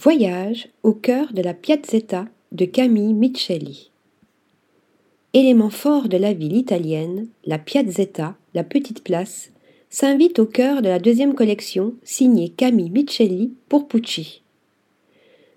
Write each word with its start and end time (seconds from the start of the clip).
Voyage 0.00 0.68
au 0.84 0.92
cœur 0.92 1.32
de 1.32 1.42
la 1.42 1.54
Piazzetta 1.54 2.26
de 2.52 2.66
Camille 2.66 3.14
Micheli. 3.14 3.90
Élément 5.34 5.70
fort 5.70 6.08
de 6.08 6.16
la 6.16 6.34
ville 6.34 6.56
italienne, 6.56 7.26
la 7.44 7.58
Piazzetta, 7.58 8.36
la 8.54 8.62
petite 8.62 9.02
place, 9.02 9.50
s'invite 9.90 10.38
au 10.38 10.46
cœur 10.46 10.82
de 10.82 10.88
la 10.88 11.00
deuxième 11.00 11.34
collection 11.34 11.94
signée 12.04 12.48
Camille 12.48 12.90
Micheli 12.90 13.54
pour 13.68 13.88
Pucci. 13.88 14.44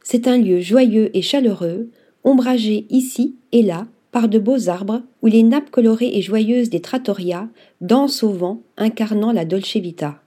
C'est 0.01 0.27
un 0.27 0.39
lieu 0.39 0.59
joyeux 0.59 1.15
et 1.15 1.21
chaleureux, 1.21 1.91
ombragé 2.23 2.87
ici 2.89 3.35
et 3.51 3.61
là 3.61 3.85
par 4.11 4.27
de 4.27 4.39
beaux 4.39 4.69
arbres 4.69 5.03
où 5.21 5.27
les 5.27 5.43
nappes 5.43 5.69
colorées 5.69 6.17
et 6.17 6.23
joyeuses 6.23 6.71
des 6.71 6.81
trattoria 6.81 7.47
dansent 7.79 8.23
au 8.23 8.31
vent 8.31 8.63
incarnant 8.75 9.33
la 9.33 9.45
dolce 9.45 9.77
vita. 9.77 10.19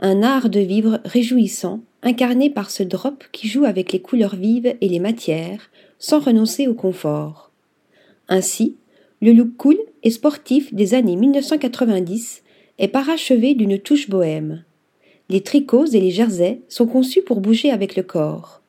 Un 0.00 0.22
art 0.22 0.48
de 0.48 0.60
vivre 0.60 1.00
réjouissant 1.04 1.80
incarné 2.02 2.50
par 2.50 2.70
ce 2.70 2.82
drop 2.82 3.24
qui 3.32 3.48
joue 3.48 3.64
avec 3.64 3.92
les 3.92 4.00
couleurs 4.00 4.36
vives 4.36 4.74
et 4.80 4.88
les 4.88 4.98
matières, 5.00 5.70
sans 5.98 6.20
renoncer 6.20 6.66
au 6.66 6.74
confort. 6.74 7.50
Ainsi, 8.28 8.76
le 9.22 9.32
look 9.32 9.56
cool 9.56 9.78
et 10.02 10.10
sportif 10.10 10.74
des 10.74 10.94
années 10.94 11.16
1990 11.16 12.42
est 12.78 12.88
parachevé 12.88 13.54
d'une 13.54 13.78
touche 13.78 14.10
bohème. 14.10 14.64
Les 15.30 15.40
tricots 15.40 15.86
et 15.86 16.00
les 16.00 16.10
jerseys 16.10 16.60
sont 16.68 16.86
conçus 16.86 17.22
pour 17.22 17.40
bouger 17.40 17.70
avec 17.70 17.96
le 17.96 18.02
corps. 18.02 18.60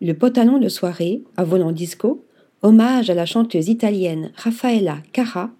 Le 0.00 0.12
pantalon 0.12 0.58
de 0.58 0.68
soirée, 0.68 1.22
à 1.36 1.42
volant 1.42 1.72
disco, 1.72 2.24
hommage 2.62 3.10
à 3.10 3.14
la 3.14 3.26
chanteuse 3.26 3.68
italienne 3.68 4.30
Raffaella 4.36 4.98
Cara, 5.12 5.50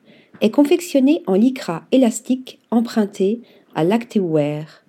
est 0.41 0.51
confectionné 0.51 1.23
en 1.27 1.35
lycra 1.35 1.87
élastique 1.91 2.61
emprunté 2.71 3.41
à 3.75 3.83
l'activewear. 3.83 4.86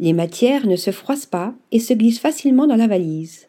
Les 0.00 0.12
matières 0.12 0.66
ne 0.66 0.76
se 0.76 0.90
froissent 0.90 1.26
pas 1.26 1.54
et 1.70 1.78
se 1.78 1.94
glissent 1.94 2.20
facilement 2.20 2.66
dans 2.66 2.76
la 2.76 2.86
valise. 2.86 3.48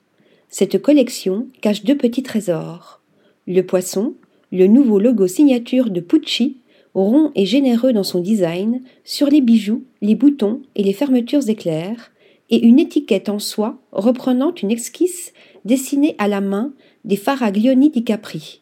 Cette 0.49 0.81
collection 0.81 1.47
cache 1.61 1.83
deux 1.83 1.97
petits 1.97 2.23
trésors. 2.23 3.01
Le 3.47 3.61
poisson, 3.61 4.13
le 4.51 4.67
nouveau 4.67 4.99
logo 4.99 5.27
signature 5.27 5.89
de 5.89 5.99
Pucci, 5.99 6.57
rond 6.93 7.31
et 7.35 7.45
généreux 7.45 7.91
dans 7.91 8.03
son 8.03 8.19
design, 8.19 8.81
sur 9.03 9.27
les 9.27 9.41
bijoux, 9.41 9.83
les 10.01 10.15
boutons 10.15 10.61
et 10.75 10.83
les 10.83 10.93
fermetures 10.93 11.49
éclairs, 11.49 12.11
et 12.49 12.63
une 12.63 12.79
étiquette 12.79 13.29
en 13.29 13.39
soie 13.39 13.79
reprenant 13.91 14.53
une 14.53 14.71
esquisse 14.71 15.33
dessinée 15.65 16.15
à 16.19 16.27
la 16.27 16.41
main 16.41 16.73
des 17.03 17.15
Faraglioni 17.15 17.89
di 17.89 18.03
Capri, 18.03 18.61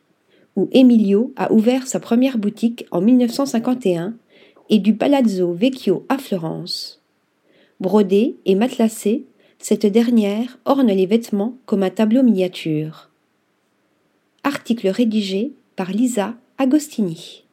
où 0.55 0.70
Emilio 0.72 1.33
a 1.36 1.52
ouvert 1.52 1.88
sa 1.88 2.00
première 2.00 2.38
boutique 2.38 2.86
en 2.92 3.02
1951, 3.02 4.14
et 4.70 4.80
du 4.80 4.95
Palazzo 4.95 5.52
Vecchio 5.52 6.05
à 6.08 6.17
Florence. 6.17 7.00
Brodée 7.81 8.37
et 8.45 8.53
matelassée, 8.53 9.25
cette 9.57 9.87
dernière 9.87 10.59
orne 10.65 10.91
les 10.91 11.07
vêtements 11.07 11.57
comme 11.65 11.81
un 11.81 11.89
tableau 11.89 12.21
miniature. 12.21 13.09
Article 14.43 14.87
rédigé 14.89 15.53
par 15.75 15.89
Lisa 15.89 16.35
Agostini. 16.59 17.43